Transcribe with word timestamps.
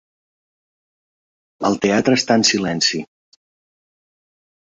El 1.69 1.77
teatre 1.83 2.17
està 2.21 2.37
en 2.41 2.45
silenci. 2.51 3.03